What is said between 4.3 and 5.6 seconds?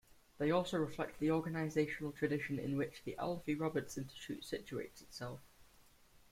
situates itself.